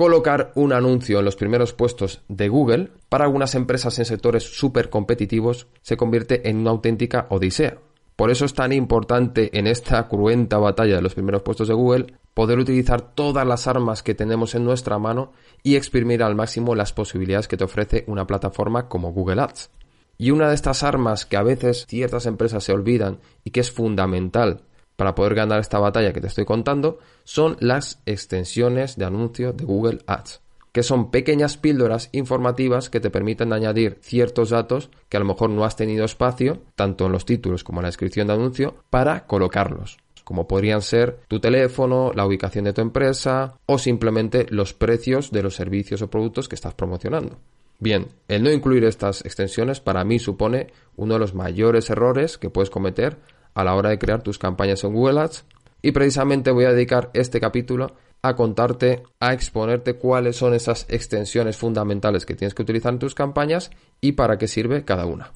[0.00, 4.88] colocar un anuncio en los primeros puestos de Google para algunas empresas en sectores súper
[4.88, 7.76] competitivos se convierte en una auténtica odisea.
[8.16, 12.14] Por eso es tan importante en esta cruenta batalla de los primeros puestos de Google
[12.32, 15.32] poder utilizar todas las armas que tenemos en nuestra mano
[15.62, 19.68] y exprimir al máximo las posibilidades que te ofrece una plataforma como Google Ads.
[20.16, 23.70] Y una de estas armas que a veces ciertas empresas se olvidan y que es
[23.70, 24.62] fundamental
[25.00, 29.64] para poder ganar esta batalla que te estoy contando son las extensiones de anuncio de
[29.64, 30.42] Google Ads,
[30.72, 35.48] que son pequeñas píldoras informativas que te permiten añadir ciertos datos que a lo mejor
[35.48, 39.26] no has tenido espacio, tanto en los títulos como en la descripción de anuncio, para
[39.26, 45.30] colocarlos como podrían ser tu teléfono, la ubicación de tu empresa o simplemente los precios
[45.30, 47.38] de los servicios o productos que estás promocionando.
[47.78, 52.50] Bien, el no incluir estas extensiones para mí supone uno de los mayores errores que
[52.50, 53.16] puedes cometer
[53.60, 55.44] a la hora de crear tus campañas en Google Ads
[55.82, 61.56] y precisamente voy a dedicar este capítulo a contarte, a exponerte cuáles son esas extensiones
[61.56, 63.70] fundamentales que tienes que utilizar en tus campañas
[64.00, 65.32] y para qué sirve cada una.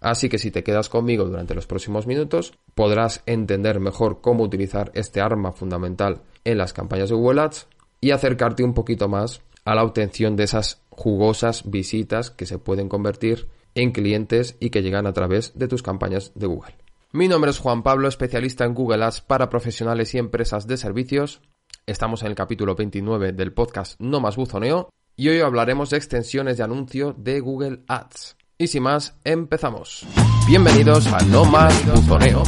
[0.00, 4.90] Así que si te quedas conmigo durante los próximos minutos, podrás entender mejor cómo utilizar
[4.94, 7.68] este arma fundamental en las campañas de Google Ads
[8.00, 12.88] y acercarte un poquito más a la obtención de esas jugosas visitas que se pueden
[12.88, 16.81] convertir en clientes y que llegan a través de tus campañas de Google.
[17.14, 21.42] Mi nombre es Juan Pablo, especialista en Google Ads para profesionales y empresas de servicios.
[21.84, 26.56] Estamos en el capítulo 29 del podcast No más buzoneo y hoy hablaremos de extensiones
[26.56, 28.38] de anuncio de Google Ads.
[28.56, 30.06] Y sin más, empezamos.
[30.46, 32.44] Bienvenidos a No más buzoneo.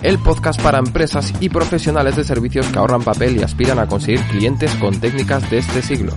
[0.00, 4.22] El podcast para empresas y profesionales de servicios que ahorran papel y aspiran a conseguir
[4.28, 6.14] clientes con técnicas de este siglo.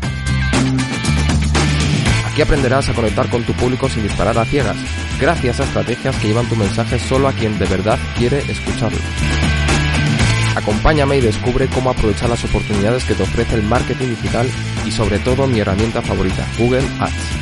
[2.40, 4.78] Aquí aprenderás a conectar con tu público sin disparar a ciegas,
[5.20, 8.98] gracias a estrategias que llevan tu mensaje solo a quien de verdad quiere escucharlo.
[10.56, 14.50] Acompáñame y descubre cómo aprovechar las oportunidades que te ofrece el marketing digital
[14.86, 17.39] y sobre todo mi herramienta favorita, Google Ads.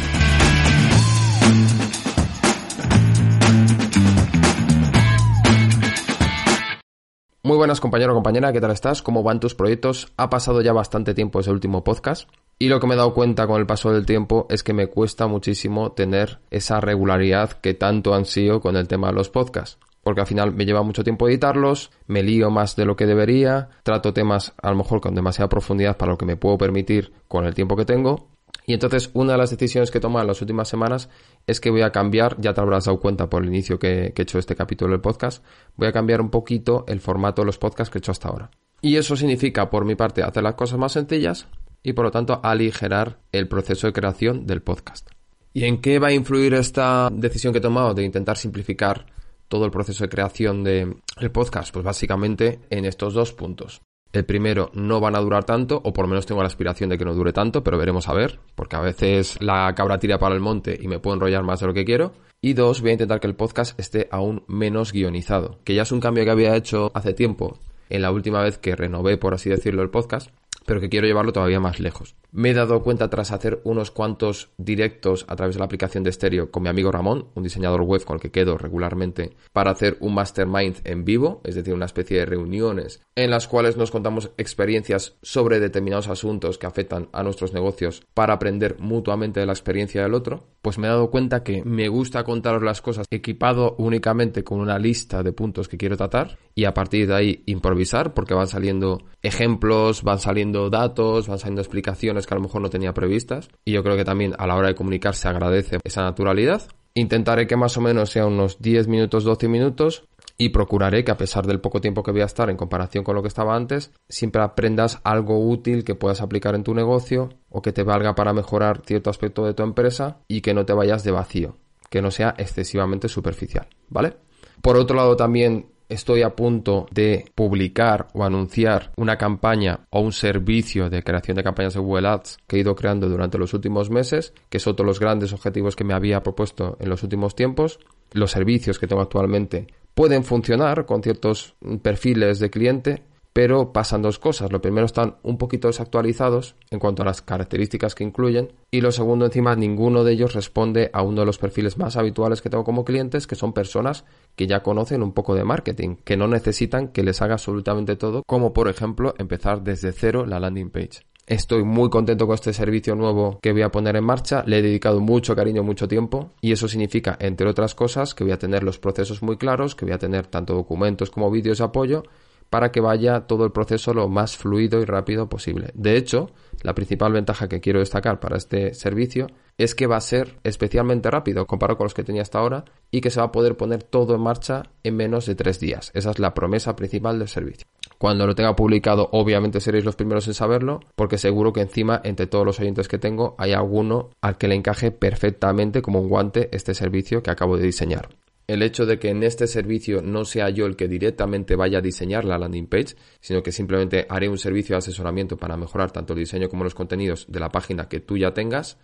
[7.47, 9.01] Muy buenas compañero o compañera, ¿qué tal estás?
[9.01, 10.11] ¿Cómo van tus proyectos?
[10.17, 13.47] Ha pasado ya bastante tiempo ese último podcast y lo que me he dado cuenta
[13.47, 18.13] con el paso del tiempo es que me cuesta muchísimo tener esa regularidad que tanto
[18.13, 19.77] ansío con el tema de los podcasts.
[20.03, 23.69] Porque al final me lleva mucho tiempo editarlos, me lío más de lo que debería,
[23.83, 27.45] trato temas a lo mejor con demasiada profundidad para lo que me puedo permitir con
[27.45, 28.27] el tiempo que tengo
[28.69, 31.07] y entonces una de las decisiones que he tomado en las últimas semanas
[31.47, 34.21] es que voy a cambiar, ya te habrás dado cuenta por el inicio que, he
[34.21, 35.41] hecho este capítulo del podcast,
[35.77, 38.51] voy a cambiar un poquito el formato de los podcasts que he hecho hasta ahora.
[38.81, 41.47] Y eso significa, por mi parte, hacer las cosas más sencillas
[41.81, 45.09] y por lo tanto aligerar el proceso de creación del podcast.
[45.53, 49.05] ¿Y en qué va a influir esta decisión que he tomado de intentar simplificar
[49.47, 51.73] todo el proceso de creación del podcast?
[51.73, 53.81] Pues básicamente en estos dos puntos.
[54.13, 56.97] El primero no van a durar tanto, o por lo menos tengo la aspiración de
[56.97, 60.33] que no dure tanto, pero veremos a ver, porque a veces la cabra tira para
[60.33, 62.13] el monte y me puedo enrollar más de lo que quiero.
[62.41, 65.91] Y dos, voy a intentar que el podcast esté aún menos guionizado, que ya es
[65.91, 67.59] un cambio que había hecho hace tiempo,
[67.89, 70.29] en la última vez que renové, por así decirlo, el podcast,
[70.65, 72.15] pero que quiero llevarlo todavía más lejos.
[72.31, 76.09] Me he dado cuenta tras hacer unos cuantos directos a través de la aplicación de
[76.09, 79.97] estéreo con mi amigo Ramón, un diseñador web con el que quedo regularmente, para hacer
[80.01, 84.29] un mastermind en vivo, es decir, una especie de reuniones en las cuales nos contamos
[84.37, 90.03] experiencias sobre determinados asuntos que afectan a nuestros negocios para aprender mutuamente de la experiencia
[90.03, 94.43] del otro, pues me he dado cuenta que me gusta contaros las cosas equipado únicamente
[94.43, 98.35] con una lista de puntos que quiero tratar y a partir de ahí improvisar porque
[98.35, 102.93] van saliendo ejemplos, van saliendo datos, van saliendo explicaciones que a lo mejor no tenía
[102.93, 103.49] previstas.
[103.65, 106.61] Y yo creo que también a la hora de comunicar se agradece esa naturalidad.
[106.93, 110.07] Intentaré que más o menos sea unos 10 minutos, 12 minutos.
[110.39, 113.15] Y procuraré que a pesar del poco tiempo que voy a estar en comparación con
[113.15, 117.63] lo que estaba antes, siempre aprendas algo útil que puedas aplicar en tu negocio o
[117.63, 121.03] que te valga para mejorar cierto aspecto de tu empresa y que no te vayas
[121.03, 121.57] de vacío,
[121.89, 124.17] que no sea excesivamente superficial, ¿vale?
[124.61, 130.11] Por otro lado también estoy a punto de publicar o anunciar una campaña o un
[130.11, 133.89] servicio de creación de campañas de Google Ads que he ido creando durante los últimos
[133.89, 137.35] meses, que es otro de los grandes objetivos que me había propuesto en los últimos
[137.35, 137.79] tiempos.
[138.11, 143.03] Los servicios que tengo actualmente pueden funcionar con ciertos perfiles de cliente,
[143.37, 144.51] pero pasan dos cosas.
[144.51, 148.91] Lo primero están un poquito desactualizados en cuanto a las características que incluyen y lo
[148.91, 152.63] segundo encima ninguno de ellos responde a uno de los perfiles más habituales que tengo
[152.63, 154.05] como clientes que son personas
[154.35, 158.23] que ya conocen un poco de marketing, que no necesitan que les haga absolutamente todo,
[158.25, 161.01] como por ejemplo empezar desde cero la landing page.
[161.27, 164.43] Estoy muy contento con este servicio nuevo que voy a poner en marcha.
[164.47, 166.31] Le he dedicado mucho cariño, mucho tiempo.
[166.39, 169.83] Y eso significa, entre otras cosas, que voy a tener los procesos muy claros, que
[169.83, 172.03] voy a tener tanto documentos como vídeos de apoyo
[172.49, 175.71] para que vaya todo el proceso lo más fluido y rápido posible.
[175.73, 179.27] De hecho, la principal ventaja que quiero destacar para este servicio
[179.57, 183.01] es que va a ser especialmente rápido comparado con los que tenía hasta ahora y
[183.01, 185.91] que se va a poder poner todo en marcha en menos de tres días.
[185.93, 187.67] Esa es la promesa principal del servicio.
[187.97, 192.27] Cuando lo tenga publicado, obviamente seréis los primeros en saberlo, porque seguro que encima, entre
[192.27, 196.49] todos los oyentes que tengo, hay alguno al que le encaje perfectamente como un guante
[196.51, 198.09] este servicio que acabo de diseñar
[198.47, 201.81] el hecho de que en este servicio no sea yo el que directamente vaya a
[201.81, 206.13] diseñar la landing page, sino que simplemente haré un servicio de asesoramiento para mejorar tanto
[206.13, 208.77] el diseño como los contenidos de la página que tú ya tengas,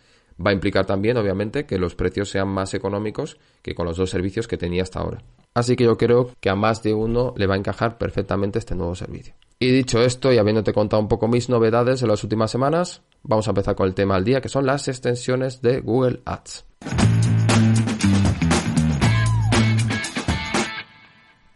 [0.46, 4.10] va a implicar también, obviamente, que los precios sean más económicos que con los dos
[4.10, 5.24] servicios que tenía hasta ahora.
[5.54, 8.76] Así que yo creo que a más de uno le va a encajar perfectamente este
[8.76, 9.36] nuevo servicio.
[9.60, 13.48] Y dicho esto, y habiéndote contado un poco mis novedades en las últimas semanas, vamos
[13.48, 16.66] a empezar con el tema del día, que son las extensiones de Google Ads.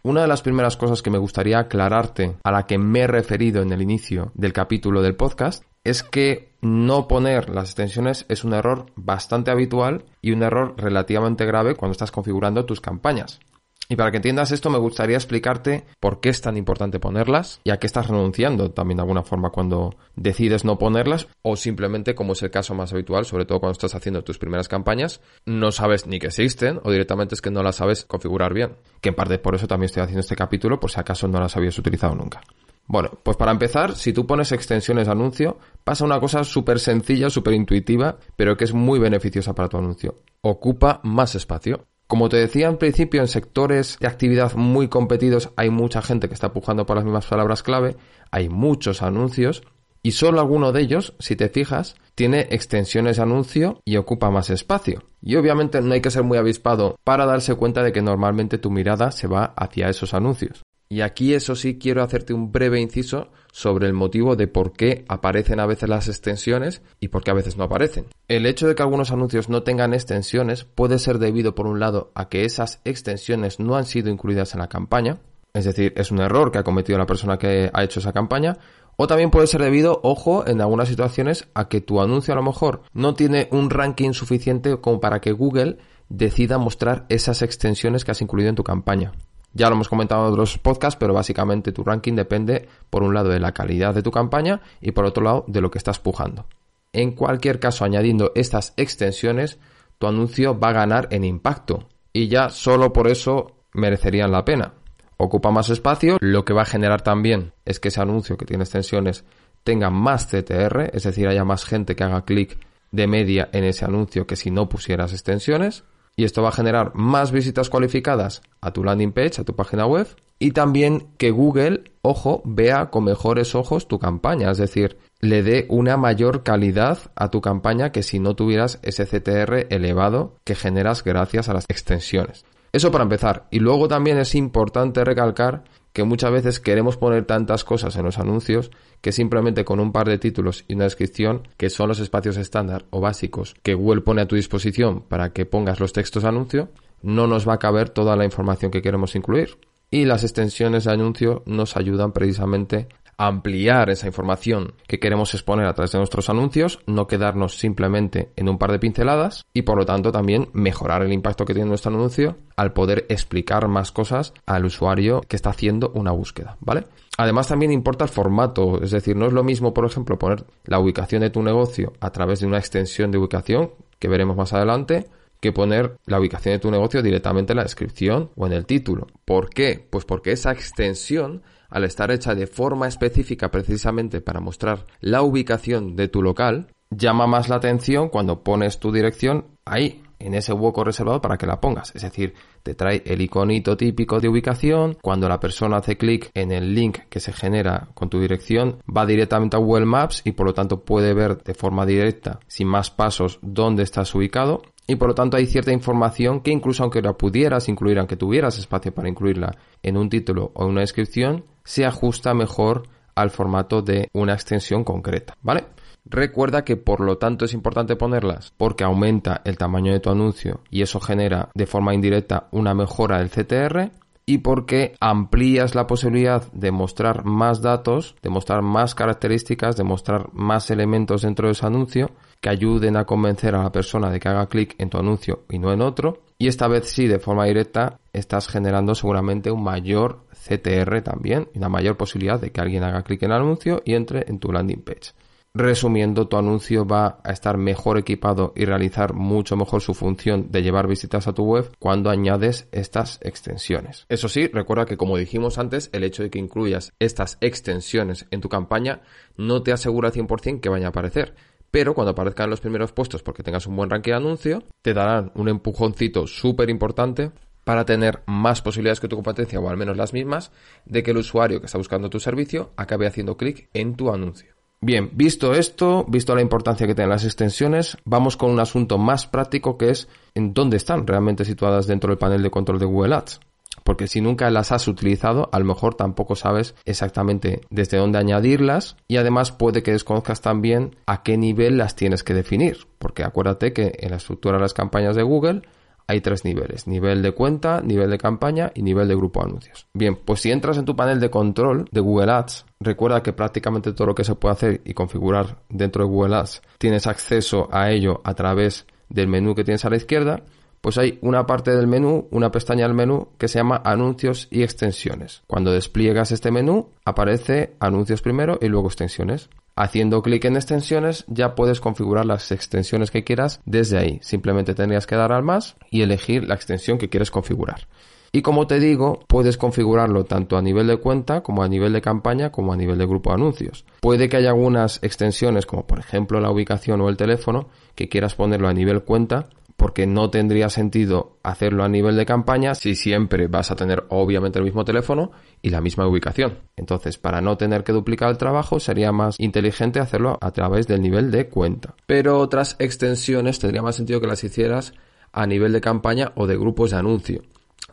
[0.07, 3.61] Una de las primeras cosas que me gustaría aclararte, a la que me he referido
[3.61, 8.53] en el inicio del capítulo del podcast, es que no poner las extensiones es un
[8.53, 13.41] error bastante habitual y un error relativamente grave cuando estás configurando tus campañas.
[13.89, 17.71] Y para que entiendas esto me gustaría explicarte por qué es tan importante ponerlas y
[17.71, 22.33] a qué estás renunciando también de alguna forma cuando decides no ponerlas o simplemente como
[22.33, 26.05] es el caso más habitual, sobre todo cuando estás haciendo tus primeras campañas, no sabes
[26.05, 28.75] ni que existen o directamente es que no las sabes configurar bien.
[28.99, 31.55] Que en parte por eso también estoy haciendo este capítulo por si acaso no las
[31.55, 32.41] habías utilizado nunca.
[32.87, 37.29] Bueno, pues para empezar, si tú pones extensiones de anuncio, pasa una cosa súper sencilla,
[37.29, 40.15] súper intuitiva, pero que es muy beneficiosa para tu anuncio.
[40.41, 41.85] Ocupa más espacio.
[42.07, 46.33] Como te decía en principio, en sectores de actividad muy competidos hay mucha gente que
[46.33, 47.97] está pujando por las mismas palabras clave,
[48.31, 49.63] hay muchos anuncios
[50.03, 54.49] y solo alguno de ellos, si te fijas, tiene extensiones de anuncio y ocupa más
[54.49, 55.03] espacio.
[55.21, 58.71] Y obviamente no hay que ser muy avispado para darse cuenta de que normalmente tu
[58.71, 60.63] mirada se va hacia esos anuncios.
[60.89, 65.03] Y aquí eso sí quiero hacerte un breve inciso sobre el motivo de por qué
[65.09, 68.05] aparecen a veces las extensiones y por qué a veces no aparecen.
[68.27, 72.11] El hecho de que algunos anuncios no tengan extensiones puede ser debido por un lado
[72.15, 75.19] a que esas extensiones no han sido incluidas en la campaña,
[75.53, 78.57] es decir, es un error que ha cometido la persona que ha hecho esa campaña,
[78.95, 82.43] o también puede ser debido, ojo, en algunas situaciones a que tu anuncio a lo
[82.43, 85.77] mejor no tiene un ranking suficiente como para que Google
[86.09, 89.13] decida mostrar esas extensiones que has incluido en tu campaña.
[89.57, 93.29] Ya lo hemos comentado en otros podcasts, pero básicamente tu ranking depende, por un lado,
[93.29, 96.45] de la calidad de tu campaña y por otro lado, de lo que estás pujando.
[96.93, 99.57] En cualquier caso, añadiendo estas extensiones,
[99.97, 104.75] tu anuncio va a ganar en impacto y ya solo por eso merecerían la pena.
[105.17, 108.63] Ocupa más espacio, lo que va a generar también es que ese anuncio que tiene
[108.63, 109.25] extensiones
[109.63, 112.59] tenga más CTR, es decir, haya más gente que haga clic
[112.91, 115.83] de media en ese anuncio que si no pusieras extensiones
[116.17, 119.85] y esto va a generar más visitas cualificadas a tu landing page, a tu página
[119.85, 120.07] web
[120.39, 125.67] y también que Google, ojo, vea con mejores ojos tu campaña, es decir, le dé
[125.69, 131.03] una mayor calidad a tu campaña que si no tuvieras ese CTR elevado que generas
[131.03, 132.45] gracias a las extensiones.
[132.71, 133.47] Eso para empezar.
[133.49, 135.63] Y luego también es importante recalcar
[135.97, 138.69] que muchas veces queremos poner tantas cosas en los anuncios
[139.01, 142.85] que simplemente con un par de títulos y una descripción, que son los espacios estándar
[142.91, 146.69] o básicos que Google pone a tu disposición para que pongas los textos de anuncio,
[147.01, 149.57] no nos va a caber toda la información que queremos incluir.
[149.89, 155.73] Y las extensiones de anuncio nos ayudan precisamente ampliar esa información que queremos exponer a
[155.73, 159.85] través de nuestros anuncios, no quedarnos simplemente en un par de pinceladas y por lo
[159.85, 164.65] tanto también mejorar el impacto que tiene nuestro anuncio al poder explicar más cosas al
[164.65, 166.85] usuario que está haciendo una búsqueda, ¿vale?
[167.17, 170.79] Además también importa el formato, es decir, no es lo mismo, por ejemplo, poner la
[170.79, 175.07] ubicación de tu negocio a través de una extensión de ubicación que veremos más adelante
[175.39, 179.07] que poner la ubicación de tu negocio directamente en la descripción o en el título.
[179.25, 179.85] ¿Por qué?
[179.89, 185.95] Pues porque esa extensión al estar hecha de forma específica precisamente para mostrar la ubicación
[185.95, 190.83] de tu local, llama más la atención cuando pones tu dirección ahí, en ese hueco
[190.83, 191.95] reservado para que la pongas.
[191.95, 192.33] Es decir,
[192.63, 194.97] te trae el iconito típico de ubicación.
[195.01, 199.05] Cuando la persona hace clic en el link que se genera con tu dirección, va
[199.05, 202.89] directamente a Google Maps y por lo tanto puede ver de forma directa, sin más
[202.89, 204.61] pasos, dónde estás ubicado.
[204.89, 208.57] Y por lo tanto hay cierta información que incluso aunque la pudieras incluir, aunque tuvieras
[208.57, 212.83] espacio para incluirla en un título o una descripción, se ajusta mejor
[213.13, 215.65] al formato de una extensión concreta, ¿vale?
[216.05, 220.61] Recuerda que por lo tanto es importante ponerlas porque aumenta el tamaño de tu anuncio
[220.69, 223.91] y eso genera de forma indirecta una mejora del CTR
[224.25, 230.29] y porque amplías la posibilidad de mostrar más datos, de mostrar más características, de mostrar
[230.31, 234.29] más elementos dentro de ese anuncio que ayuden a convencer a la persona de que
[234.29, 237.45] haga clic en tu anuncio y no en otro y esta vez sí, de forma
[237.45, 243.03] directa, estás generando seguramente un mayor CTR también una mayor posibilidad de que alguien haga
[243.03, 245.13] clic en el anuncio y entre en tu landing page.
[245.53, 250.61] Resumiendo, tu anuncio va a estar mejor equipado y realizar mucho mejor su función de
[250.61, 254.05] llevar visitas a tu web cuando añades estas extensiones.
[254.07, 258.41] Eso sí, recuerda que como dijimos antes, el hecho de que incluyas estas extensiones en
[258.41, 259.01] tu campaña
[259.35, 261.33] no te asegura 100% que vaya a aparecer
[261.71, 265.31] pero cuando aparezcan los primeros puestos porque tengas un buen ranking de anuncio, te darán
[265.35, 267.31] un empujoncito súper importante
[267.63, 270.51] para tener más posibilidades que tu competencia, o al menos las mismas,
[270.85, 274.55] de que el usuario que está buscando tu servicio acabe haciendo clic en tu anuncio.
[274.79, 279.25] Bien, visto esto, visto la importancia que tienen las extensiones, vamos con un asunto más
[279.25, 283.15] práctico que es en dónde están realmente situadas dentro del panel de control de Google
[283.15, 283.39] Ads.
[283.87, 288.97] Porque si nunca las has utilizado, a lo mejor tampoco sabes exactamente desde dónde añadirlas
[289.07, 292.79] y además puede que desconozcas también a qué nivel las tienes que definir.
[292.99, 295.61] Porque acuérdate que en la estructura de las campañas de Google
[296.05, 299.87] hay tres niveles, nivel de cuenta, nivel de campaña y nivel de grupo de anuncios.
[299.93, 303.93] Bien, pues si entras en tu panel de control de Google Ads, recuerda que prácticamente
[303.93, 307.89] todo lo que se puede hacer y configurar dentro de Google Ads, tienes acceso a
[307.89, 310.43] ello a través del menú que tienes a la izquierda,
[310.81, 314.63] pues hay una parte del menú, una pestaña del menú que se llama anuncios y
[314.63, 315.43] extensiones.
[315.47, 319.49] Cuando despliegas este menú, aparece anuncios primero y luego extensiones.
[319.75, 324.19] Haciendo clic en extensiones ya puedes configurar las extensiones que quieras desde ahí.
[324.23, 327.87] Simplemente tendrías que dar al más y elegir la extensión que quieres configurar.
[328.31, 332.01] Y como te digo, puedes configurarlo tanto a nivel de cuenta como a nivel de
[332.01, 333.85] campaña como a nivel de grupo de anuncios.
[334.01, 338.35] Puede que haya algunas extensiones como por ejemplo la ubicación o el teléfono que quieras
[338.35, 343.47] ponerlo a nivel cuenta porque no tendría sentido hacerlo a nivel de campaña si siempre
[343.47, 345.31] vas a tener obviamente el mismo teléfono
[345.61, 346.59] y la misma ubicación.
[346.75, 351.01] Entonces, para no tener que duplicar el trabajo, sería más inteligente hacerlo a través del
[351.01, 351.95] nivel de cuenta.
[352.07, 354.93] Pero otras extensiones tendría más sentido que las hicieras
[355.31, 357.43] a nivel de campaña o de grupos de anuncio.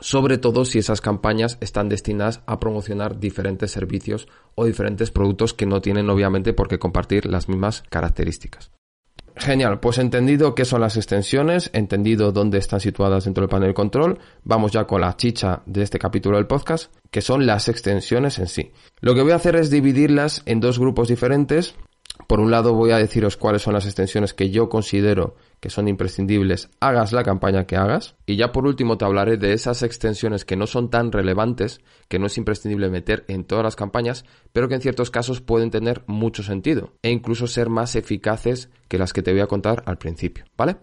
[0.00, 5.66] Sobre todo si esas campañas están destinadas a promocionar diferentes servicios o diferentes productos que
[5.66, 8.73] no tienen obviamente por qué compartir las mismas características.
[9.36, 14.18] Genial, pues entendido qué son las extensiones, entendido dónde están situadas dentro del panel control,
[14.44, 18.46] vamos ya con la chicha de este capítulo del podcast, que son las extensiones en
[18.46, 18.70] sí.
[19.00, 21.74] Lo que voy a hacer es dividirlas en dos grupos diferentes.
[22.26, 25.88] Por un lado voy a deciros cuáles son las extensiones que yo considero que son
[25.88, 28.16] imprescindibles, hagas la campaña que hagas.
[28.26, 32.18] Y ya por último te hablaré de esas extensiones que no son tan relevantes, que
[32.18, 36.02] no es imprescindible meter en todas las campañas, pero que en ciertos casos pueden tener
[36.06, 39.98] mucho sentido e incluso ser más eficaces que las que te voy a contar al
[39.98, 40.76] principio, ¿vale?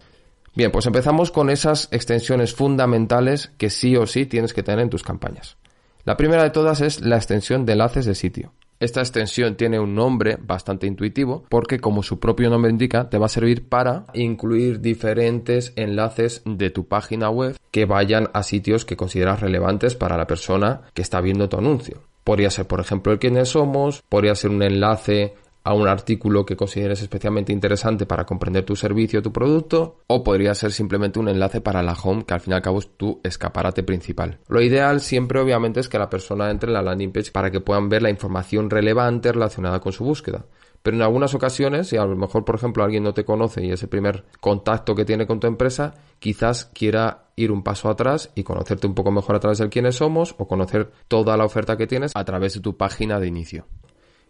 [0.54, 4.90] Bien, pues empezamos con esas extensiones fundamentales que sí o sí tienes que tener en
[4.90, 5.56] tus campañas.
[6.04, 8.52] La primera de todas es la extensión de enlaces de sitio.
[8.80, 13.26] Esta extensión tiene un nombre bastante intuitivo porque como su propio nombre indica te va
[13.26, 18.96] a servir para incluir diferentes enlaces de tu página web que vayan a sitios que
[18.96, 22.02] consideras relevantes para la persona que está viendo tu anuncio.
[22.24, 26.56] Podría ser, por ejemplo, el quiénes somos, podría ser un enlace a un artículo que
[26.56, 31.28] consideres especialmente interesante para comprender tu servicio o tu producto, o podría ser simplemente un
[31.28, 34.38] enlace para la home, que al fin y al cabo es tu escaparate principal.
[34.48, 37.60] Lo ideal siempre obviamente es que la persona entre en la landing page para que
[37.60, 40.44] puedan ver la información relevante relacionada con su búsqueda.
[40.82, 43.70] Pero en algunas ocasiones, si a lo mejor, por ejemplo, alguien no te conoce y
[43.70, 48.30] es el primer contacto que tiene con tu empresa, quizás quiera ir un paso atrás
[48.34, 51.76] y conocerte un poco mejor a través de quiénes somos o conocer toda la oferta
[51.76, 53.66] que tienes a través de tu página de inicio.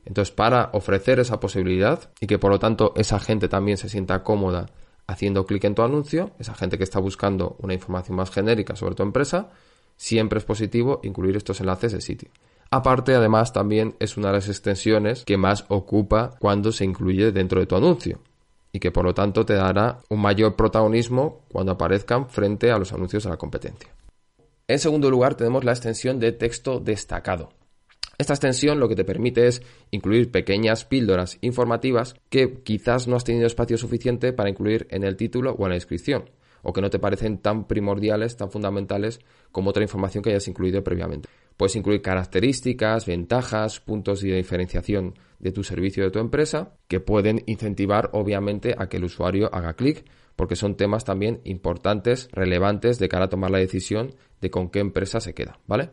[0.05, 4.23] Entonces, para ofrecer esa posibilidad y que por lo tanto esa gente también se sienta
[4.23, 4.67] cómoda
[5.07, 8.95] haciendo clic en tu anuncio, esa gente que está buscando una información más genérica sobre
[8.95, 9.51] tu empresa,
[9.97, 12.31] siempre es positivo incluir estos enlaces de sitio.
[12.71, 17.61] Aparte, además, también es una de las extensiones que más ocupa cuando se incluye dentro
[17.61, 18.21] de tu anuncio
[18.73, 22.93] y que por lo tanto te dará un mayor protagonismo cuando aparezcan frente a los
[22.93, 23.91] anuncios de la competencia.
[24.67, 27.51] En segundo lugar, tenemos la extensión de texto destacado.
[28.19, 33.25] Esta extensión lo que te permite es incluir pequeñas píldoras informativas que quizás no has
[33.25, 36.31] tenido espacio suficiente para incluir en el título o en la descripción,
[36.63, 40.85] o que no te parecen tan primordiales, tan fundamentales como otra información que hayas incluido
[40.85, 41.29] previamente.
[41.57, 47.01] Puedes incluir características, ventajas, puntos de diferenciación de tu servicio o de tu empresa que
[47.01, 50.05] pueden incentivar obviamente a que el usuario haga clic
[50.37, 54.79] porque son temas también importantes, relevantes de cara a tomar la decisión de con qué
[54.79, 55.91] empresa se queda, ¿vale?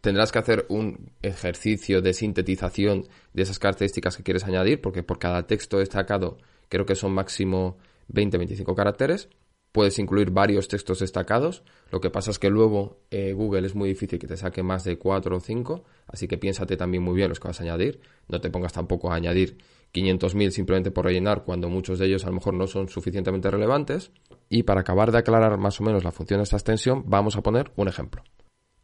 [0.00, 5.18] Tendrás que hacer un ejercicio de sintetización de esas características que quieres añadir, porque por
[5.18, 6.38] cada texto destacado
[6.68, 7.78] creo que son máximo
[8.12, 9.28] 20-25 caracteres.
[9.72, 11.62] Puedes incluir varios textos destacados.
[11.90, 14.82] Lo que pasa es que luego eh, Google es muy difícil que te saque más
[14.84, 18.00] de 4 o 5, así que piénsate también muy bien los que vas a añadir.
[18.28, 19.58] No te pongas tampoco a añadir
[19.92, 24.10] 500.000 simplemente por rellenar cuando muchos de ellos a lo mejor no son suficientemente relevantes.
[24.48, 27.42] Y para acabar de aclarar más o menos la función de esta extensión, vamos a
[27.42, 28.22] poner un ejemplo.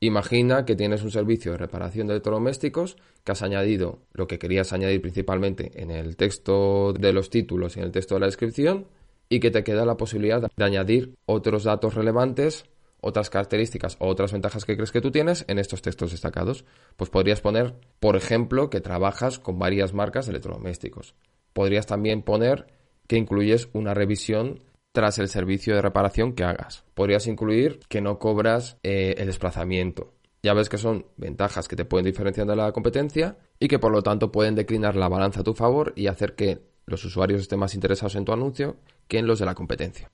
[0.04, 4.74] Imagina que tienes un servicio de reparación de electrodomésticos que has añadido lo que querías
[4.74, 8.86] añadir principalmente en el texto de los títulos y en el texto de la descripción
[9.30, 12.66] y que te queda la posibilidad de añadir otros datos relevantes,
[13.00, 16.66] otras características o otras ventajas que crees que tú tienes en estos textos destacados.
[16.96, 21.14] Pues podrías poner, por ejemplo, que trabajas con varias marcas de electrodomésticos.
[21.54, 22.66] Podrías también poner
[23.06, 24.60] que incluyes una revisión
[24.94, 26.84] tras el servicio de reparación que hagas.
[26.94, 30.14] Podrías incluir que no cobras eh, el desplazamiento.
[30.40, 33.90] Ya ves que son ventajas que te pueden diferenciar de la competencia y que por
[33.90, 37.58] lo tanto pueden declinar la balanza a tu favor y hacer que los usuarios estén
[37.58, 38.76] más interesados en tu anuncio
[39.08, 40.12] que en los de la competencia.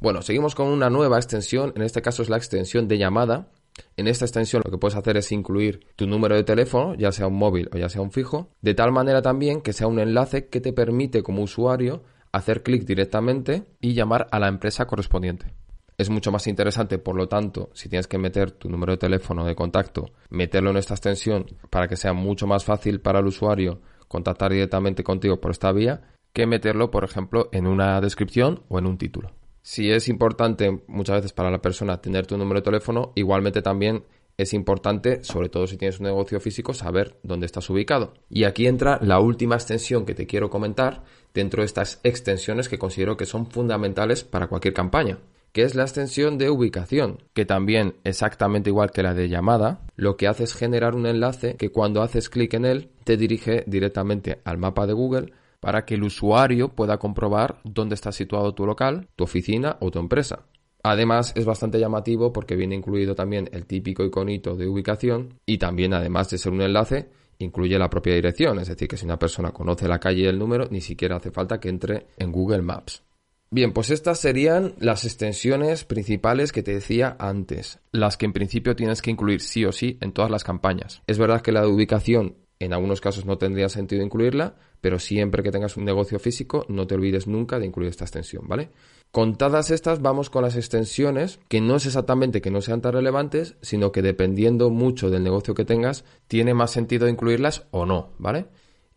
[0.00, 3.50] Bueno, seguimos con una nueva extensión, en este caso es la extensión de llamada.
[3.98, 7.26] En esta extensión lo que puedes hacer es incluir tu número de teléfono, ya sea
[7.26, 10.46] un móvil o ya sea un fijo, de tal manera también que sea un enlace
[10.46, 12.04] que te permite como usuario
[12.34, 15.54] hacer clic directamente y llamar a la empresa correspondiente.
[15.96, 19.44] Es mucho más interesante, por lo tanto, si tienes que meter tu número de teléfono
[19.44, 23.80] de contacto, meterlo en esta extensión para que sea mucho más fácil para el usuario
[24.08, 28.86] contactar directamente contigo por esta vía, que meterlo, por ejemplo, en una descripción o en
[28.86, 29.30] un título.
[29.62, 34.04] Si es importante muchas veces para la persona tener tu número de teléfono, igualmente también
[34.36, 38.14] es importante, sobre todo si tienes un negocio físico, saber dónde estás ubicado.
[38.28, 42.78] Y aquí entra la última extensión que te quiero comentar dentro de estas extensiones que
[42.78, 45.18] considero que son fundamentales para cualquier campaña,
[45.52, 50.16] que es la extensión de ubicación, que también exactamente igual que la de llamada, lo
[50.16, 54.40] que hace es generar un enlace que cuando haces clic en él te dirige directamente
[54.44, 59.08] al mapa de Google para que el usuario pueda comprobar dónde está situado tu local,
[59.16, 60.46] tu oficina o tu empresa.
[60.82, 65.94] Además es bastante llamativo porque viene incluido también el típico iconito de ubicación y también
[65.94, 69.52] además de ser un enlace incluye la propia dirección, es decir, que si una persona
[69.52, 73.02] conoce la calle y el número ni siquiera hace falta que entre en Google Maps.
[73.50, 78.74] Bien, pues estas serían las extensiones principales que te decía antes, las que en principio
[78.74, 81.02] tienes que incluir sí o sí en todas las campañas.
[81.06, 85.42] Es verdad que la de ubicación en algunos casos no tendría sentido incluirla, pero siempre
[85.42, 88.68] que tengas un negocio físico no te olvides nunca de incluir esta extensión, ¿vale?
[89.12, 93.56] Contadas estas, vamos con las extensiones, que no es exactamente que no sean tan relevantes,
[93.62, 98.44] sino que dependiendo mucho del negocio que tengas, tiene más sentido incluirlas o no, ¿vale?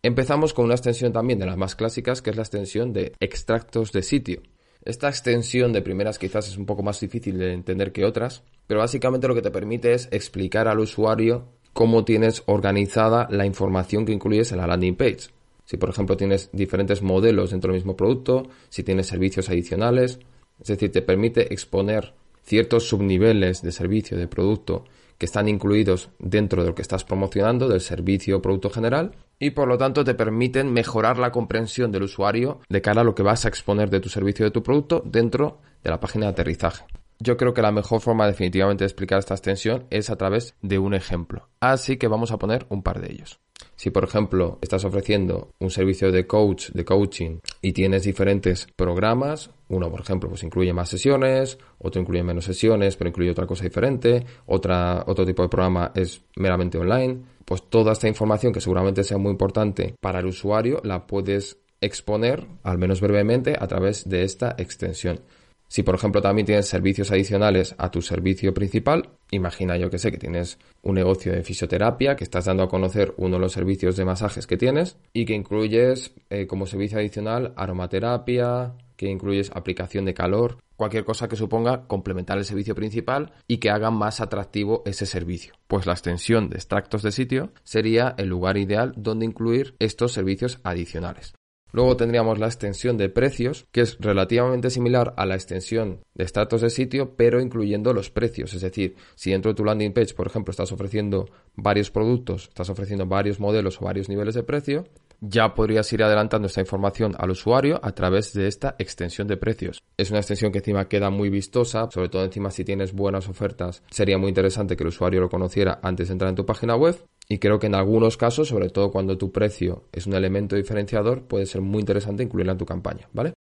[0.02, 3.90] Empezamos con una extensión también de las más clásicas, que es la extensión de extractos
[3.90, 4.42] de sitio.
[4.84, 8.80] Esta extensión de primeras quizás es un poco más difícil de entender que otras, pero
[8.80, 14.12] básicamente lo que te permite es explicar al usuario cómo tienes organizada la información que
[14.12, 15.37] incluyes en la landing page.
[15.68, 20.18] Si, por ejemplo, tienes diferentes modelos dentro del mismo producto, si tienes servicios adicionales,
[20.58, 24.86] es decir, te permite exponer ciertos subniveles de servicio, de producto,
[25.18, 29.50] que están incluidos dentro de lo que estás promocionando, del servicio o producto general, y
[29.50, 33.22] por lo tanto te permiten mejorar la comprensión del usuario de cara a lo que
[33.22, 36.32] vas a exponer de tu servicio o de tu producto dentro de la página de
[36.32, 36.86] aterrizaje.
[37.18, 40.78] Yo creo que la mejor forma definitivamente de explicar esta extensión es a través de
[40.78, 41.50] un ejemplo.
[41.60, 43.38] Así que vamos a poner un par de ellos.
[43.76, 49.50] Si, por ejemplo, estás ofreciendo un servicio de coach, de coaching, y tienes diferentes programas,
[49.68, 53.64] uno, por ejemplo, pues incluye más sesiones, otro incluye menos sesiones, pero incluye otra cosa
[53.64, 59.04] diferente, otra, otro tipo de programa es meramente online, pues toda esta información que seguramente
[59.04, 64.22] sea muy importante para el usuario la puedes exponer, al menos brevemente, a través de
[64.24, 65.20] esta extensión.
[65.68, 70.10] Si, por ejemplo, también tienes servicios adicionales a tu servicio principal, imagina yo que sé
[70.10, 73.96] que tienes un negocio de fisioterapia, que estás dando a conocer uno de los servicios
[73.96, 80.04] de masajes que tienes y que incluyes eh, como servicio adicional aromaterapia, que incluyes aplicación
[80.04, 84.82] de calor, cualquier cosa que suponga complementar el servicio principal y que haga más atractivo
[84.86, 85.54] ese servicio.
[85.66, 90.58] Pues la extensión de extractos de sitio sería el lugar ideal donde incluir estos servicios
[90.64, 91.37] adicionales.
[91.72, 96.62] Luego tendríamos la extensión de precios, que es relativamente similar a la extensión de estratos
[96.62, 98.54] de sitio, pero incluyendo los precios.
[98.54, 102.70] Es decir, si dentro de tu landing page, por ejemplo, estás ofreciendo varios productos, estás
[102.70, 104.84] ofreciendo varios modelos o varios niveles de precio,
[105.20, 109.82] ya podrías ir adelantando esta información al usuario a través de esta extensión de precios.
[109.96, 113.82] Es una extensión que encima queda muy vistosa, sobre todo encima si tienes buenas ofertas,
[113.90, 116.96] sería muy interesante que el usuario lo conociera antes de entrar en tu página web
[117.28, 121.26] y creo que en algunos casos, sobre todo cuando tu precio es un elemento diferenciador,
[121.26, 123.34] puede ser muy interesante incluirla en tu campaña, ¿vale?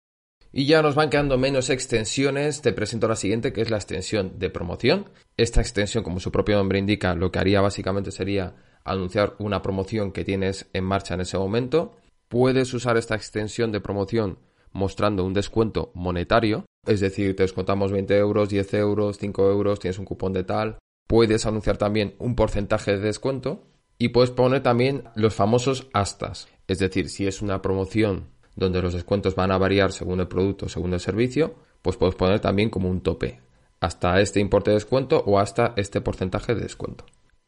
[0.56, 2.62] Y ya nos van quedando menos extensiones.
[2.62, 5.10] Te presento la siguiente, que es la extensión de promoción.
[5.36, 10.12] Esta extensión, como su propio nombre indica, lo que haría básicamente sería anunciar una promoción
[10.12, 11.96] que tienes en marcha en ese momento.
[12.28, 14.38] Puedes usar esta extensión de promoción
[14.72, 19.98] mostrando un descuento monetario, es decir, te descontamos 20 euros, 10 euros, 5 euros, tienes
[19.98, 20.78] un cupón de tal.
[21.06, 23.62] Puedes anunciar también un porcentaje de descuento
[23.98, 26.48] y puedes poner también los famosos astas.
[26.66, 30.68] Es decir, si es una promoción donde los descuentos van a variar según el producto,
[30.68, 33.40] según el servicio, pues puedes poner también como un tope,
[33.80, 37.04] hasta este importe de descuento o hasta este porcentaje de descuento.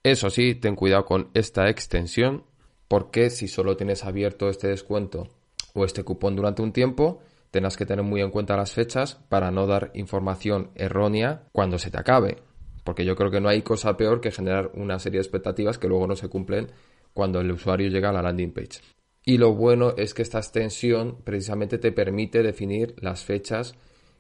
[0.07, 2.45] Eso sí, ten cuidado con esta extensión,
[2.87, 5.27] porque si solo tienes abierto este descuento
[5.75, 7.19] o este cupón durante un tiempo,
[7.51, 11.91] tendrás que tener muy en cuenta las fechas para no dar información errónea cuando se
[11.91, 12.37] te acabe.
[12.85, 15.89] Porque yo creo que no hay cosa peor que generar una serie de expectativas que
[15.89, 16.71] luego no se cumplen
[17.13, 18.83] cuando el usuario llega a la landing page.
[19.25, 23.75] Y lo bueno es que esta extensión precisamente te permite definir las fechas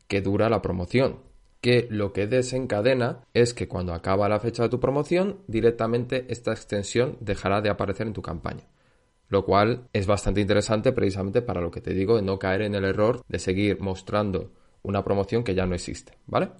[0.08, 1.20] que dura la promoción.
[1.66, 6.52] Que lo que desencadena es que cuando acaba la fecha de tu promoción, directamente esta
[6.52, 8.68] extensión dejará de aparecer en tu campaña.
[9.28, 12.76] Lo cual es bastante interesante precisamente para lo que te digo de no caer en
[12.76, 14.52] el error de seguir mostrando
[14.84, 16.50] una promoción que ya no existe, ¿vale?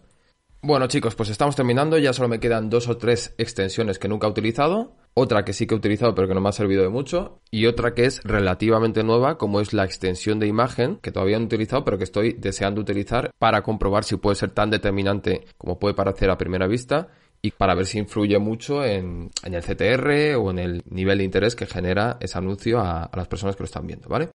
[0.62, 4.26] Bueno chicos, pues estamos terminando, ya solo me quedan dos o tres extensiones que nunca
[4.26, 6.88] he utilizado, otra que sí que he utilizado pero que no me ha servido de
[6.88, 11.36] mucho, y otra que es relativamente nueva, como es la extensión de imagen, que todavía
[11.38, 15.44] no he utilizado pero que estoy deseando utilizar para comprobar si puede ser tan determinante
[15.56, 17.08] como puede parecer a primera vista,
[17.42, 21.54] y para ver si influye mucho en, el CTR o en el nivel de interés
[21.54, 24.30] que genera ese anuncio a, a las personas que lo están viendo, ¿vale?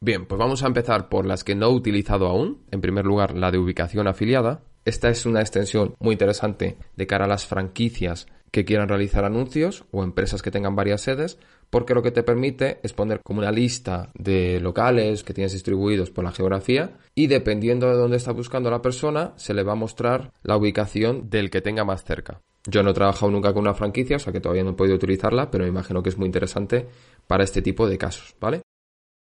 [0.00, 2.64] Bien, pues vamos a empezar por las que no he utilizado aún.
[2.70, 4.62] En primer lugar, la de ubicación afiliada.
[4.84, 9.84] Esta es una extensión muy interesante de cara a las franquicias que quieran realizar anuncios
[9.92, 11.38] o empresas que tengan varias sedes,
[11.70, 16.10] porque lo que te permite es poner como una lista de locales que tienes distribuidos
[16.10, 19.76] por la geografía y dependiendo de dónde está buscando la persona, se le va a
[19.76, 22.42] mostrar la ubicación del que tenga más cerca.
[22.66, 24.96] Yo no he trabajado nunca con una franquicia, o sea que todavía no he podido
[24.96, 26.88] utilizarla, pero me imagino que es muy interesante
[27.26, 28.62] para este tipo de casos, ¿vale?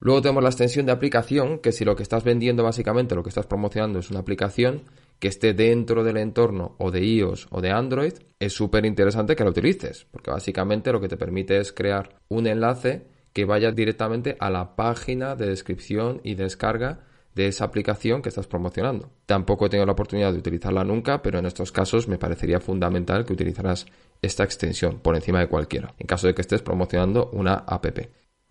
[0.01, 3.29] Luego tenemos la extensión de aplicación, que si lo que estás vendiendo básicamente, lo que
[3.29, 4.83] estás promocionando es una aplicación
[5.19, 9.43] que esté dentro del entorno o de iOS o de Android, es súper interesante que
[9.43, 14.37] la utilices, porque básicamente lo que te permite es crear un enlace que vaya directamente
[14.39, 17.01] a la página de descripción y descarga
[17.35, 19.11] de esa aplicación que estás promocionando.
[19.25, 23.25] Tampoco he tenido la oportunidad de utilizarla nunca, pero en estos casos me parecería fundamental
[23.25, 23.85] que utilizaras
[24.21, 27.85] esta extensión por encima de cualquiera, en caso de que estés promocionando una app.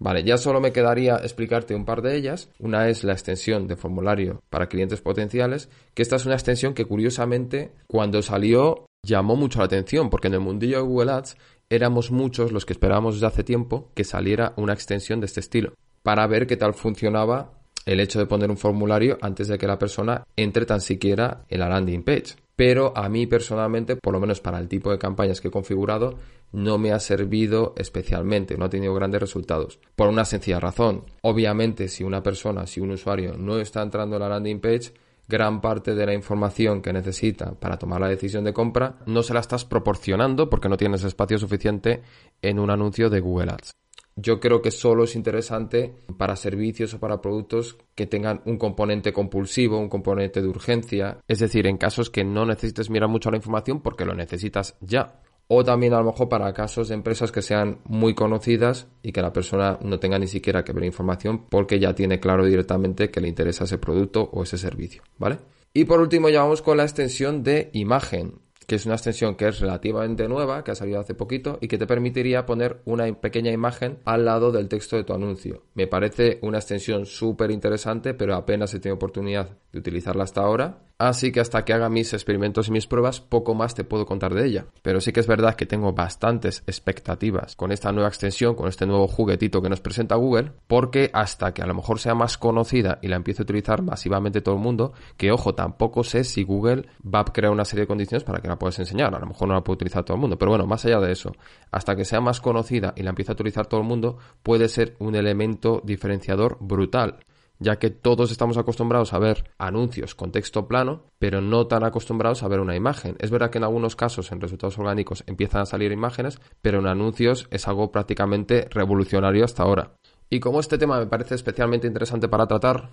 [0.00, 2.50] Vale, ya solo me quedaría explicarte un par de ellas.
[2.60, 6.84] Una es la extensión de formulario para clientes potenciales, que esta es una extensión que
[6.84, 11.36] curiosamente cuando salió llamó mucho la atención, porque en el mundillo de Google Ads
[11.68, 15.74] éramos muchos los que esperábamos desde hace tiempo que saliera una extensión de este estilo,
[16.02, 17.52] para ver qué tal funcionaba
[17.84, 21.60] el hecho de poner un formulario antes de que la persona entre tan siquiera en
[21.60, 25.40] la landing page pero a mí personalmente, por lo menos para el tipo de campañas
[25.40, 26.18] que he configurado,
[26.52, 29.80] no me ha servido especialmente, no ha tenido grandes resultados.
[29.96, 31.04] Por una sencilla razón.
[31.22, 34.92] Obviamente, si una persona, si un usuario no está entrando en la landing page,
[35.28, 39.34] gran parte de la información que necesita para tomar la decisión de compra no se
[39.34, 42.02] la estás proporcionando porque no tienes espacio suficiente
[42.40, 43.72] en un anuncio de Google Ads
[44.20, 49.12] yo creo que solo es interesante para servicios o para productos que tengan un componente
[49.12, 53.36] compulsivo, un componente de urgencia, es decir, en casos que no necesites mirar mucho la
[53.36, 55.20] información porque lo necesitas ya.
[55.48, 59.22] O también a lo mejor para casos de empresas que sean muy conocidas y que
[59.22, 63.20] la persona no tenga ni siquiera que ver información porque ya tiene claro directamente que
[63.20, 65.38] le interesa ese producto o ese servicio, ¿vale?
[65.72, 69.48] Y por último ya vamos con la extensión de imagen que es una extensión que
[69.48, 73.50] es relativamente nueva, que ha salido hace poquito y que te permitiría poner una pequeña
[73.50, 75.62] imagen al lado del texto de tu anuncio.
[75.72, 80.82] Me parece una extensión súper interesante, pero apenas he tenido oportunidad de utilizarla hasta ahora
[80.98, 84.34] Así que hasta que haga mis experimentos y mis pruebas, poco más te puedo contar
[84.34, 84.66] de ella.
[84.82, 88.84] Pero sí que es verdad que tengo bastantes expectativas con esta nueva extensión, con este
[88.84, 92.98] nuevo juguetito que nos presenta Google, porque hasta que a lo mejor sea más conocida
[93.00, 96.86] y la empiece a utilizar masivamente todo el mundo, que ojo, tampoco sé si Google
[97.02, 99.14] va a crear una serie de condiciones para que la puedas enseñar.
[99.14, 101.12] A lo mejor no la puede utilizar todo el mundo, pero bueno, más allá de
[101.12, 101.32] eso,
[101.70, 104.96] hasta que sea más conocida y la empiece a utilizar todo el mundo, puede ser
[104.98, 107.20] un elemento diferenciador brutal
[107.58, 112.42] ya que todos estamos acostumbrados a ver anuncios con texto plano, pero no tan acostumbrados
[112.42, 113.16] a ver una imagen.
[113.18, 116.86] Es verdad que en algunos casos en resultados orgánicos empiezan a salir imágenes, pero en
[116.86, 119.92] anuncios es algo prácticamente revolucionario hasta ahora.
[120.30, 122.90] Y como este tema me parece especialmente interesante para tratar,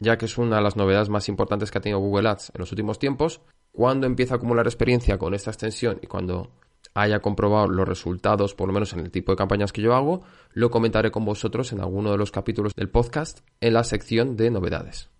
[0.00, 2.60] ya que es una de las novedades más importantes que ha tenido Google Ads en
[2.60, 3.40] los últimos tiempos,
[3.72, 6.50] cuando empieza a acumular experiencia con esta extensión y cuando
[6.94, 10.22] haya comprobado los resultados, por lo menos en el tipo de campañas que yo hago,
[10.52, 14.50] lo comentaré con vosotros en alguno de los capítulos del podcast en la sección de
[14.50, 15.10] novedades.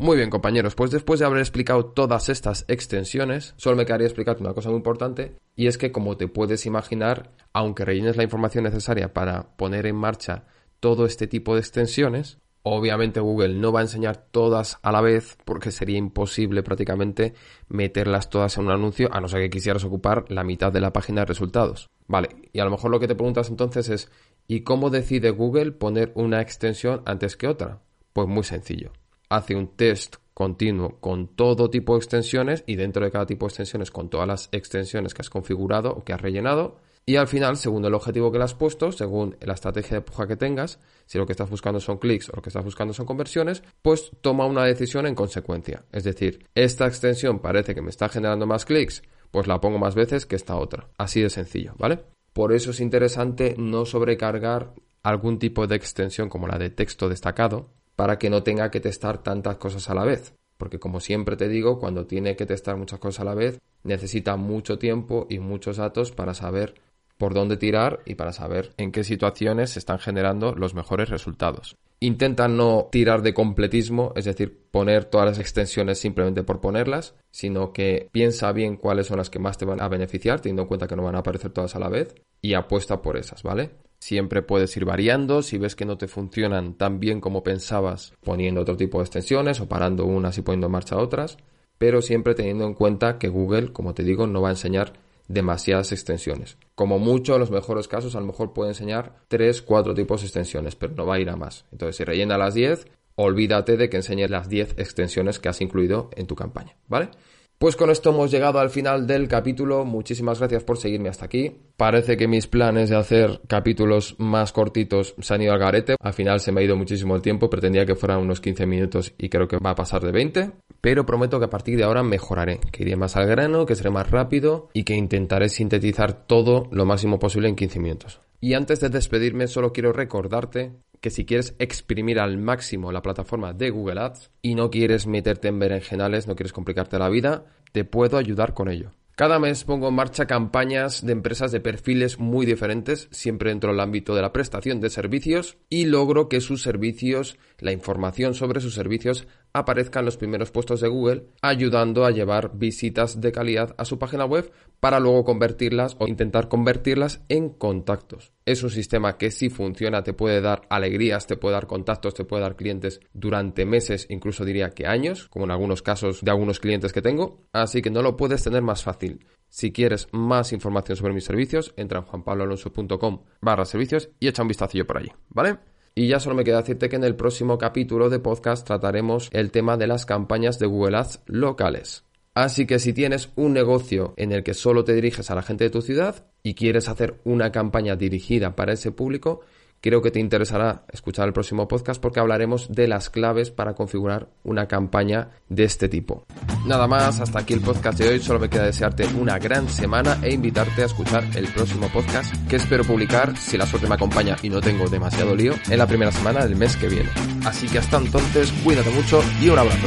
[0.00, 4.44] Muy bien, compañeros, pues después de haber explicado todas estas extensiones, solo me quedaría explicarte
[4.44, 8.62] una cosa muy importante, y es que como te puedes imaginar, aunque rellenes la información
[8.62, 10.44] necesaria para poner en marcha
[10.78, 15.38] todo este tipo de extensiones, Obviamente Google no va a enseñar todas a la vez
[15.44, 17.34] porque sería imposible prácticamente
[17.68, 20.92] meterlas todas en un anuncio a no ser que quisieras ocupar la mitad de la
[20.92, 21.88] página de resultados.
[22.06, 24.10] Vale, y a lo mejor lo que te preguntas entonces es
[24.50, 27.82] ¿Y cómo decide Google poner una extensión antes que otra?
[28.14, 28.92] Pues muy sencillo.
[29.28, 33.50] Hace un test continuo con todo tipo de extensiones y dentro de cada tipo de
[33.50, 37.56] extensiones con todas las extensiones que has configurado o que has rellenado y al final,
[37.56, 41.16] según el objetivo que le has puesto, según la estrategia de puja que tengas, si
[41.16, 44.44] lo que estás buscando son clics o lo que estás buscando son conversiones, pues toma
[44.44, 45.86] una decisión en consecuencia.
[45.90, 49.94] Es decir, esta extensión parece que me está generando más clics, pues la pongo más
[49.94, 50.90] veces que esta otra.
[50.98, 52.00] Así de sencillo, ¿vale?
[52.34, 57.70] Por eso es interesante no sobrecargar algún tipo de extensión como la de texto destacado
[57.96, 60.34] para que no tenga que testar tantas cosas a la vez.
[60.58, 64.36] Porque como siempre te digo, cuando tiene que testar muchas cosas a la vez, necesita
[64.36, 66.74] mucho tiempo y muchos datos para saber
[67.18, 71.76] por dónde tirar y para saber en qué situaciones se están generando los mejores resultados.
[72.00, 77.72] Intenta no tirar de completismo, es decir, poner todas las extensiones simplemente por ponerlas, sino
[77.72, 80.86] que piensa bien cuáles son las que más te van a beneficiar, teniendo en cuenta
[80.86, 83.70] que no van a aparecer todas a la vez, y apuesta por esas, ¿vale?
[83.98, 88.60] Siempre puedes ir variando, si ves que no te funcionan tan bien como pensabas, poniendo
[88.60, 91.36] otro tipo de extensiones o parando unas y poniendo en marcha otras,
[91.78, 94.92] pero siempre teniendo en cuenta que Google, como te digo, no va a enseñar
[95.28, 96.56] demasiadas extensiones.
[96.74, 100.26] Como mucho, en los mejores casos, a lo mejor puede enseñar 3, 4 tipos de
[100.26, 101.66] extensiones, pero no va a ir a más.
[101.70, 106.10] Entonces, si rellena las 10, olvídate de que enseñes las 10 extensiones que has incluido
[106.16, 107.10] en tu campaña, ¿vale?
[107.58, 109.84] Pues con esto hemos llegado al final del capítulo.
[109.84, 111.56] Muchísimas gracias por seguirme hasta aquí.
[111.76, 115.96] Parece que mis planes de hacer capítulos más cortitos se han ido al garete.
[116.00, 117.50] Al final se me ha ido muchísimo el tiempo.
[117.50, 120.52] Pretendía que fueran unos 15 minutos y creo que va a pasar de 20.
[120.80, 122.60] Pero prometo que a partir de ahora mejoraré.
[122.70, 126.86] Que iré más al grano, que seré más rápido y que intentaré sintetizar todo lo
[126.86, 128.20] máximo posible en 15 minutos.
[128.40, 133.52] Y antes de despedirme, solo quiero recordarte que si quieres exprimir al máximo la plataforma
[133.52, 137.84] de Google Ads y no quieres meterte en berenjenales, no quieres complicarte la vida, te
[137.84, 138.92] puedo ayudar con ello.
[139.18, 143.80] Cada mes pongo en marcha campañas de empresas de perfiles muy diferentes, siempre dentro del
[143.80, 148.74] ámbito de la prestación de servicios, y logro que sus servicios, la información sobre sus
[148.74, 153.84] servicios, aparezca en los primeros puestos de Google, ayudando a llevar visitas de calidad a
[153.84, 158.32] su página web para luego convertirlas o intentar convertirlas en contactos.
[158.44, 162.24] Es un sistema que si funciona te puede dar alegrías, te puede dar contactos, te
[162.24, 166.60] puede dar clientes durante meses, incluso diría que años, como en algunos casos de algunos
[166.60, 169.26] clientes que tengo, así que no lo puedes tener más fácil.
[169.48, 174.48] Si quieres más información sobre mis servicios, entra en juanpabloalonso.com barra servicios y echa un
[174.48, 175.58] vistacillo por allí, ¿vale?
[175.98, 179.50] Y ya solo me queda decirte que en el próximo capítulo de podcast trataremos el
[179.50, 182.04] tema de las campañas de Google Ads locales.
[182.34, 185.64] Así que si tienes un negocio en el que solo te diriges a la gente
[185.64, 189.40] de tu ciudad y quieres hacer una campaña dirigida para ese público,
[189.80, 194.28] Creo que te interesará escuchar el próximo podcast porque hablaremos de las claves para configurar
[194.42, 196.26] una campaña de este tipo.
[196.66, 198.20] Nada más, hasta aquí el podcast de hoy.
[198.20, 202.56] Solo me queda desearte una gran semana e invitarte a escuchar el próximo podcast que
[202.56, 206.10] espero publicar, si la suerte me acompaña y no tengo demasiado lío, en la primera
[206.10, 207.10] semana del mes que viene.
[207.44, 209.86] Así que hasta entonces, cuídate mucho y un abrazo.